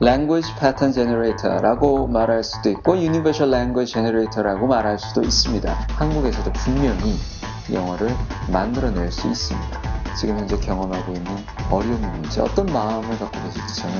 Language 0.00 0.54
Pattern 0.58 0.90
Generator라고 0.90 2.06
말할 2.08 2.42
수도 2.42 2.70
있고 2.70 2.96
Universal 2.96 3.52
Language 3.52 3.92
Generator라고 3.92 4.66
말할 4.66 4.98
수도 4.98 5.22
있습니다. 5.22 5.70
한국에서도 5.90 6.50
분명히 6.54 7.18
영어를 7.70 8.08
만들어낼 8.50 9.12
수 9.12 9.28
있습니다. 9.28 9.82
지금 10.18 10.38
현재 10.38 10.56
경험하고 10.56 11.12
있는 11.12 11.30
어려움이 11.70 12.06
뭔지 12.06 12.40
어떤 12.40 12.64
마음을 12.66 13.18
갖고 13.18 13.38
계실지 13.42 13.82
저는 13.82 13.94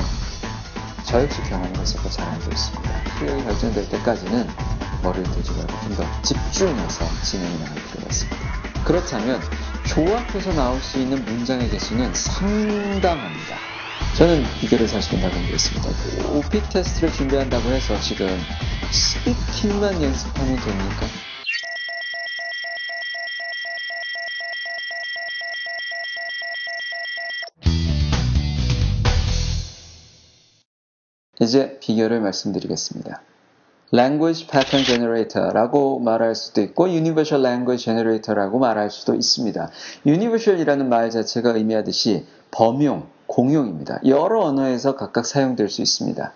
저 1.05 1.23
역시 1.23 1.43
경험을 1.43 1.77
했었고 1.77 2.09
잘 2.09 2.27
알고 2.27 2.51
있습니다. 2.51 2.91
수력이 3.19 3.45
발전될 3.45 3.89
때까지는 3.91 4.47
머리를 5.03 5.31
들지 5.33 5.51
말고 5.53 5.73
좀 5.83 5.95
더 5.97 6.05
집중해서 6.23 7.05
진행이 7.23 7.59
나갈 7.59 7.75
필요가 7.75 8.07
있습니다. 8.07 8.39
그렇다면 8.87 9.41
조합해서 9.89 10.53
나올 10.53 10.81
수 10.81 10.99
있는 10.99 11.25
문장의 11.25 11.71
개수는 11.71 12.13
상당합니다. 12.13 13.57
저는 14.17 14.45
비결을 14.61 14.87
사실은 14.87 15.21
나간게 15.23 15.57
습니다 15.57 15.89
OP 16.31 16.61
테스트를 16.69 17.13
준비한다고 17.13 17.71
해서 17.71 17.99
지금 18.01 18.29
스피킹만 18.91 20.03
연습하면 20.03 20.57
됩니까? 20.57 21.07
이제 31.41 31.79
비결을 31.81 32.21
말씀드리겠습니다. 32.21 33.23
Language 33.93 34.49
Pattern 34.49 34.85
Generator라고 34.85 35.99
말할 36.01 36.35
수도 36.35 36.61
있고 36.61 36.89
Universal 36.89 37.45
Language 37.45 37.85
Generator라고 37.85 38.59
말할 38.59 38.91
수도 38.91 39.15
있습니다. 39.15 39.71
Universal이라는 40.07 40.89
말 40.89 41.11
자체가 41.11 41.53
의미하듯이 41.53 42.27
범용, 42.51 43.07
공용입니다. 43.27 44.01
여러 44.05 44.41
언어에서 44.41 44.97
각각 44.97 45.25
사용될 45.25 45.69
수 45.69 45.81
있습니다. 45.81 46.33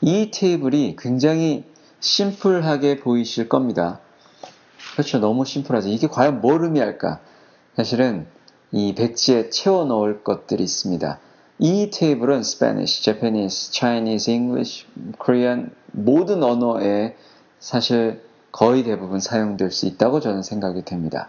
이 0.00 0.30
테이블이 0.32 0.96
굉장히 0.98 1.64
심플하게 2.00 3.00
보이실 3.00 3.48
겁니다. 3.48 4.00
그렇죠. 4.92 5.18
너무 5.18 5.44
심플하죠. 5.44 5.88
이게 5.88 6.08
과연 6.08 6.40
뭘 6.40 6.64
의미할까? 6.64 7.20
사실은 7.76 8.26
이 8.72 8.94
배치에 8.94 9.50
채워 9.50 9.84
넣을 9.84 10.24
것들이 10.24 10.62
있습니다. 10.64 11.20
이 11.58 11.90
테이블은 11.90 12.40
Spanish, 12.40 13.02
Japanese, 13.02 13.72
Chinese, 13.72 14.32
English, 14.32 14.86
Korean 15.22 15.70
모든 15.92 16.42
언어에 16.42 17.16
사실 17.58 18.22
거의 18.52 18.82
대부분 18.82 19.20
사용될 19.20 19.70
수 19.70 19.86
있다고 19.86 20.20
저는 20.20 20.42
생각이 20.42 20.84
됩니다. 20.84 21.28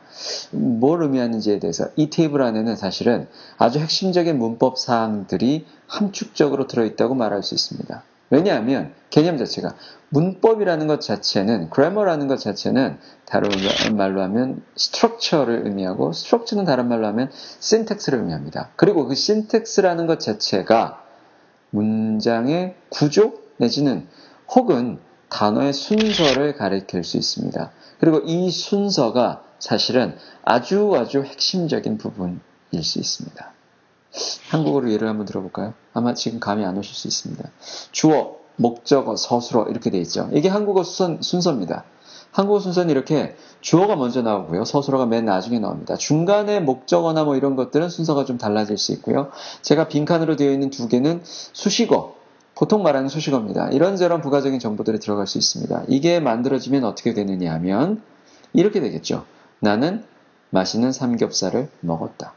뭘 0.52 1.04
의미하는지에 1.04 1.60
대해서 1.60 1.88
이 1.96 2.10
테이블 2.10 2.42
안에는 2.42 2.76
사실은 2.76 3.28
아주 3.58 3.80
핵심적인 3.80 4.38
문법 4.38 4.78
사항들이 4.78 5.66
함축적으로 5.88 6.68
들어있다고 6.68 7.16
말할 7.16 7.44
수 7.44 7.56
있습니다. 7.56 8.04
왜냐하면 8.30 8.94
개념 9.10 9.38
자체가 9.38 9.76
문법이라는 10.10 10.88
것 10.88 11.02
자체는 11.02 11.70
grammar라는 11.74 12.28
것 12.28 12.38
자체는 12.38 12.98
다른 13.26 13.50
말로 13.96 14.22
하면 14.24 14.64
structure를 14.78 15.66
의미하고 15.66 16.10
structure는 16.10 16.66
다른 16.66 16.88
말로 16.88 17.08
하면 17.08 17.32
syntax를 17.62 18.20
의미합니다. 18.20 18.72
그리고 18.76 19.06
그 19.06 19.14
syntax라는 19.14 20.08
것 20.08 20.20
자체가 20.20 21.04
문장의 21.72 22.76
구조 22.90 23.34
내지는 23.58 24.08
혹은 24.56 25.00
단어의 25.30 25.74
순서를 25.74 26.56
가리킬 26.56 27.04
수 27.04 27.18
있습니다. 27.18 27.72
그리고 28.00 28.22
이 28.26 28.50
순서가 28.50 29.44
사실은 29.60 30.16
아주 30.44 30.96
아주 30.96 31.22
핵심적인 31.22 31.98
부분일 31.98 32.40
수 32.82 33.00
있습니다. 33.00 33.54
한국어로 34.50 34.92
예를 34.92 35.08
한번 35.08 35.25
들어볼까요? 35.25 35.73
아마 35.94 36.14
지금 36.14 36.39
감이 36.39 36.66
안 36.66 36.78
오실 36.78 36.95
수 36.95 37.08
있습니다. 37.08 37.50
주어, 37.92 38.38
목적어, 38.56 39.16
서술어 39.16 39.67
이렇게 39.70 39.89
돼 39.89 40.00
있죠. 40.00 40.30
이게 40.34 40.50
한국어 40.50 40.84
순, 40.84 41.22
순서입니다. 41.22 41.86
한국어 42.31 42.59
순서는 42.59 42.89
이렇게 42.89 43.36
주어가 43.61 43.95
먼저 43.95 44.21
나오고요. 44.21 44.66
서술어가 44.66 45.05
맨 45.05 45.26
나중에 45.26 45.60
나옵니다. 45.60 45.95
중간에 45.95 46.60
목적어나 46.60 47.23
뭐 47.23 47.36
이런 47.36 47.55
것들은 47.55 47.89
순서가 47.89 48.26
좀 48.26 48.38
달라질 48.38 48.77
수 48.77 48.92
있고요. 48.94 49.30
제가 49.61 49.88
빈칸으로 49.88 50.36
되어 50.36 50.52
있는 50.52 50.70
두 50.70 50.88
개는 50.88 51.21
수식어, 51.23 52.15
보통 52.55 52.83
말하는 52.83 53.08
수식어입니다. 53.08 53.70
이런저런 53.70 54.21
부가적인 54.21 54.60
정보들이 54.60 54.99
들어갈 54.99 55.27
수 55.27 55.38
있습니다. 55.38 55.86
이게 55.88 56.20
만들어지면 56.20 56.83
어떻게 56.83 57.14
되느냐 57.14 57.54
하면 57.54 58.02
이렇게 58.54 58.80
되겠죠. 58.82 59.26
나는 59.60 60.04
맛있는 60.49 60.92
삼겹살을 60.92 61.70
먹었다. 61.80 62.33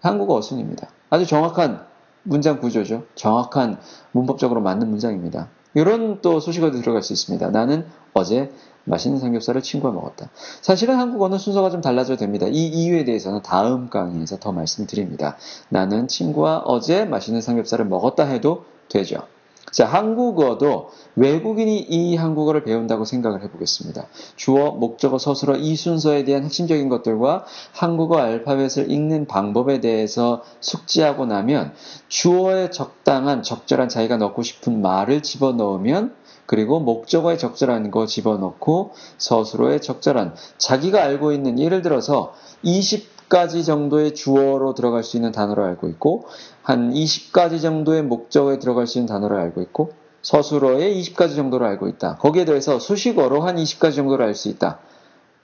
한국어 0.00 0.34
어순입니다. 0.34 0.88
아주 1.12 1.26
정확한 1.26 1.84
문장 2.22 2.58
구조죠. 2.58 3.02
정확한 3.16 3.78
문법적으로 4.12 4.62
맞는 4.62 4.88
문장입니다. 4.88 5.48
이런 5.74 6.22
또 6.22 6.40
수식어도 6.40 6.80
들어갈 6.80 7.02
수 7.02 7.12
있습니다. 7.12 7.50
나는 7.50 7.84
어제 8.14 8.50
맛있는 8.84 9.18
삼겹살을 9.18 9.60
친구와 9.60 9.92
먹었다. 9.92 10.30
사실은 10.62 10.96
한국어는 10.96 11.36
순서가 11.36 11.68
좀 11.68 11.82
달라져도 11.82 12.18
됩니다. 12.18 12.46
이 12.48 12.66
이유에 12.66 13.04
대해서는 13.04 13.42
다음 13.42 13.90
강의에서 13.90 14.38
더 14.38 14.52
말씀드립니다. 14.52 15.36
나는 15.68 16.08
친구와 16.08 16.62
어제 16.64 17.04
맛있는 17.04 17.42
삼겹살을 17.42 17.84
먹었다 17.84 18.24
해도 18.24 18.64
되죠. 18.88 19.26
자, 19.72 19.86
한국어도 19.86 20.90
외국인이 21.16 21.78
이 21.78 22.14
한국어를 22.14 22.62
배운다고 22.62 23.04
생각을 23.06 23.42
해보겠습니다. 23.42 24.06
주어, 24.36 24.70
목적어, 24.72 25.18
서술어 25.18 25.56
이 25.56 25.74
순서에 25.74 26.24
대한 26.24 26.44
핵심적인 26.44 26.88
것들과 26.90 27.46
한국어 27.72 28.18
알파벳을 28.18 28.90
읽는 28.90 29.26
방법에 29.26 29.80
대해서 29.80 30.42
숙지하고 30.60 31.24
나면 31.24 31.72
주어에 32.08 32.70
적당한 32.70 33.42
적절한 33.42 33.88
자기가 33.88 34.18
넣고 34.18 34.42
싶은 34.42 34.82
말을 34.82 35.22
집어넣으면 35.22 36.14
그리고 36.44 36.78
목적어에 36.80 37.38
적절한 37.38 37.90
거 37.90 38.04
집어넣고 38.04 38.90
서술어에 39.16 39.80
적절한 39.80 40.34
자기가 40.58 41.02
알고 41.02 41.32
있는 41.32 41.58
예를 41.58 41.80
들어서 41.80 42.34
20 42.62 43.21
가지 43.32 43.64
정도의 43.64 44.14
주어로 44.14 44.74
들어갈 44.74 45.02
수 45.02 45.16
있는 45.16 45.32
단어를 45.32 45.64
알고 45.64 45.88
있고 45.88 46.26
한 46.62 46.92
20가지 46.92 47.62
정도의 47.62 48.02
목적어에 48.02 48.58
들어갈 48.58 48.86
수 48.86 48.98
있는 48.98 49.06
단어를 49.06 49.38
알고 49.38 49.62
있고 49.62 49.94
서술어에 50.20 50.92
20가지 50.92 51.34
정도를 51.34 51.66
알고 51.66 51.88
있다. 51.88 52.16
거기에 52.16 52.44
대해서 52.44 52.78
수식어로 52.78 53.40
한 53.40 53.56
20가지 53.56 53.96
정도를 53.96 54.26
알 54.26 54.34
수 54.34 54.50
있다. 54.50 54.80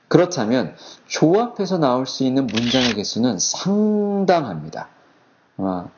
그렇다면 0.09 0.75
조합해서 1.07 1.79
나올 1.79 2.07
수 2.07 2.25
있는 2.25 2.47
문장의 2.47 2.93
개수는 2.93 3.39
상당합니다. 3.39 4.91
아, 5.57 5.89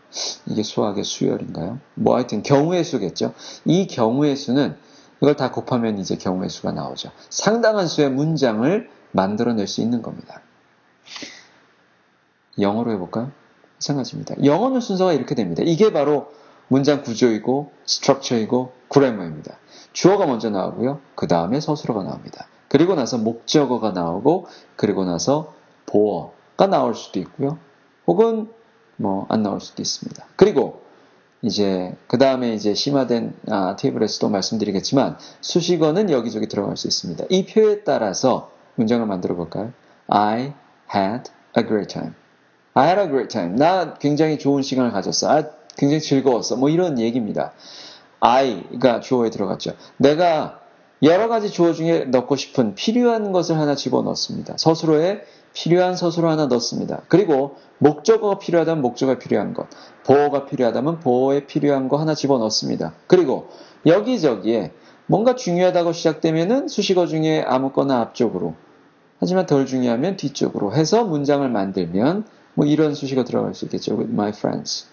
이게 0.46 0.62
수학의 0.62 1.02
수열인가요? 1.02 1.80
뭐 1.94 2.14
하여튼 2.14 2.44
경우의 2.44 2.84
수겠죠. 2.84 3.34
이 3.64 3.88
경우의 3.88 4.36
수는 4.36 4.76
이걸 5.20 5.34
다 5.34 5.50
곱하면 5.50 5.98
이제 5.98 6.14
경우의 6.14 6.50
수가 6.50 6.70
나오죠. 6.70 7.10
상당한 7.30 7.88
수의 7.88 8.10
문장을 8.12 8.88
만들어낼 9.10 9.66
수 9.66 9.80
있는 9.80 10.02
겁니다. 10.02 10.40
영어로 12.58 12.92
해볼까요? 12.92 13.30
마찬가지입니다. 13.76 14.44
영어는 14.44 14.80
순서가 14.80 15.12
이렇게 15.12 15.34
됩니다. 15.34 15.62
이게 15.64 15.92
바로 15.92 16.32
문장 16.68 17.02
구조이고 17.02 17.72
스트럭처이고 17.86 18.72
그래머입니다. 18.88 19.56
주어가 19.92 20.26
먼저 20.26 20.50
나오고요. 20.50 21.00
그 21.14 21.26
다음에 21.26 21.60
서술어가 21.60 22.02
나옵니다. 22.02 22.46
그리고 22.68 22.94
나서 22.94 23.18
목적어가 23.18 23.90
나오고 23.90 24.46
그리고 24.76 25.04
나서 25.04 25.54
보어가 25.86 26.66
나올 26.68 26.94
수도 26.94 27.18
있고요. 27.20 27.58
혹은 28.06 28.48
뭐 28.96 29.26
안 29.30 29.42
나올 29.42 29.60
수도 29.60 29.82
있습니다. 29.82 30.24
그리고 30.36 30.82
이제 31.42 31.96
그 32.06 32.18
다음에 32.18 32.52
이제 32.52 32.74
심화된 32.74 33.34
아, 33.48 33.74
테이블에서도 33.76 34.28
말씀드리겠지만 34.28 35.16
수식어는 35.40 36.10
여기저기 36.10 36.46
들어갈 36.48 36.76
수 36.76 36.86
있습니다. 36.86 37.24
이 37.30 37.46
표에 37.46 37.82
따라서 37.82 38.50
문장을 38.74 39.04
만들어 39.06 39.34
볼까요? 39.36 39.72
I 40.06 40.52
had 40.94 41.30
a 41.56 41.64
great 41.66 41.92
time. 41.92 42.12
I 42.80 42.86
had 42.86 42.98
a 42.98 43.08
great 43.08 43.28
time. 43.28 43.56
나 43.56 43.92
굉장히 43.94 44.38
좋은 44.38 44.62
시간을 44.62 44.90
가졌어. 44.90 45.30
아, 45.30 45.42
굉장히 45.76 46.00
즐거웠어. 46.00 46.56
뭐 46.56 46.70
이런 46.70 46.98
얘기입니다. 46.98 47.52
I가 48.20 49.00
주어에 49.00 49.28
들어갔죠. 49.28 49.72
내가 49.98 50.60
여러 51.02 51.28
가지 51.28 51.50
주어 51.50 51.74
중에 51.74 52.06
넣고 52.06 52.36
싶은 52.36 52.74
필요한 52.74 53.32
것을 53.32 53.58
하나 53.58 53.74
집어넣습니다. 53.74 54.54
서술어에 54.56 55.20
필요한 55.52 55.94
서술어 55.94 56.30
하나 56.30 56.46
넣습니다. 56.46 57.02
그리고 57.08 57.56
목적어가 57.78 58.38
필요하다면 58.38 58.80
목적어가 58.80 59.18
필요한 59.18 59.52
것, 59.52 59.66
보어가 60.04 60.46
필요하다면 60.46 61.00
보어에 61.00 61.44
필요한 61.46 61.88
거 61.88 61.98
하나 61.98 62.14
집어넣습니다. 62.14 62.94
그리고 63.06 63.48
여기저기에 63.84 64.72
뭔가 65.06 65.34
중요하다고 65.34 65.92
시작되면은 65.92 66.68
수식어 66.68 67.06
중에 67.06 67.42
아무거나 67.46 68.00
앞쪽으로 68.00 68.54
하지만 69.18 69.44
덜 69.44 69.66
중요하면 69.66 70.16
뒤쪽으로 70.16 70.72
해서 70.72 71.04
문장을 71.04 71.46
만들면 71.46 72.24
뭐 72.54 72.66
이런 72.66 72.94
수식어 72.94 73.24
들어갈 73.24 73.54
수 73.54 73.64
있겠죠. 73.66 73.96
With 73.96 74.12
my 74.12 74.30
friends. 74.30 74.86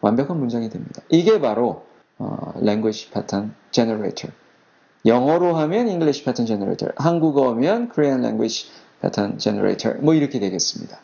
완벽한 0.00 0.38
문장이 0.38 0.70
됩니다. 0.70 1.02
이게 1.08 1.40
바로 1.40 1.84
어, 2.18 2.52
language 2.56 3.10
pattern 3.10 3.54
generator. 3.70 4.34
영어로 5.06 5.56
하면 5.56 5.88
English 5.88 6.24
pattern 6.24 6.46
generator, 6.46 6.92
한국어면 6.96 7.90
Korean 7.92 8.20
language 8.20 8.68
pattern 9.00 9.38
generator. 9.38 9.98
뭐 10.02 10.14
이렇게 10.14 10.38
되겠습니다. 10.38 11.00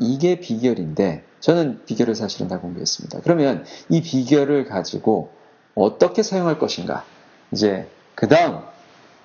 이게 0.00 0.40
비결인데 0.40 1.24
저는 1.40 1.84
비결을 1.84 2.14
사실은 2.14 2.48
다 2.48 2.58
공개했습니다. 2.58 3.20
그러면 3.20 3.64
이 3.88 4.02
비결을 4.02 4.64
가지고 4.64 5.30
어떻게 5.74 6.22
사용할 6.22 6.58
것인가? 6.58 7.04
이제 7.52 7.88
그 8.14 8.26
다음 8.28 8.60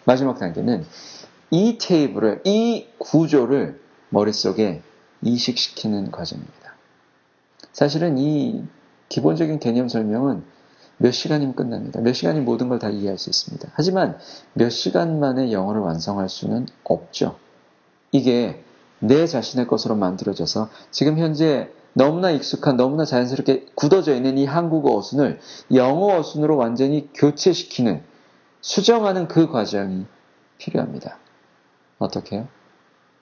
마지막 0.05 0.37
단계는 0.37 0.85
이 1.51 1.77
테이블을, 1.79 2.41
이 2.43 2.87
구조를 2.99 3.79
머릿속에 4.09 4.81
이식시키는 5.21 6.11
과정입니다. 6.11 6.73
사실은 7.71 8.17
이 8.17 8.63
기본적인 9.09 9.59
개념 9.59 9.87
설명은 9.89 10.43
몇 10.97 11.11
시간이면 11.11 11.55
끝납니다. 11.55 12.01
몇 12.01 12.13
시간이 12.13 12.41
모든 12.41 12.67
걸 12.69 12.79
다 12.79 12.89
이해할 12.89 13.17
수 13.17 13.29
있습니다. 13.29 13.69
하지만 13.73 14.17
몇 14.53 14.69
시간 14.69 15.19
만에 15.19 15.51
영어를 15.51 15.81
완성할 15.81 16.27
수는 16.29 16.67
없죠. 16.83 17.37
이게 18.11 18.63
내 18.99 19.25
자신의 19.25 19.67
것으로 19.67 19.95
만들어져서 19.95 20.69
지금 20.91 21.17
현재 21.17 21.71
너무나 21.93 22.31
익숙한, 22.31 22.75
너무나 22.77 23.05
자연스럽게 23.05 23.67
굳어져 23.75 24.13
있는 24.13 24.37
이 24.37 24.45
한국어 24.45 24.95
어순을 24.97 25.39
영어 25.73 26.17
어순으로 26.17 26.57
완전히 26.57 27.09
교체시키는, 27.13 28.03
수정하는 28.61 29.27
그 29.27 29.49
과정이 29.49 30.05
필요합니다. 30.57 31.17
어떻게요? 31.97 32.47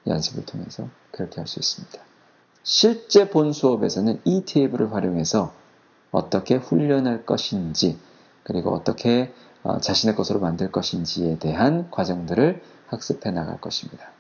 연습을 0.08 0.46
통해서 0.46 0.90
그렇게 1.12 1.40
할 1.40 1.48
수 1.48 1.60
있습니다. 1.60 2.00
실제 2.64 3.30
본 3.30 3.54
수업에서는 3.54 4.22
이 4.26 4.44
테이블을 4.46 4.94
활용해서 4.94 5.54
어떻게 6.12 6.56
훈련할 6.56 7.26
것인지, 7.26 7.98
그리고 8.44 8.74
어떻게 8.74 9.34
어, 9.64 9.80
자신의 9.80 10.16
것으로 10.16 10.40
만들 10.40 10.72
것인지에 10.72 11.40
대한 11.40 11.90
과정들을 11.92 12.62
학습해 12.88 13.32
나갈 13.32 13.60
것입니다. 13.60 14.12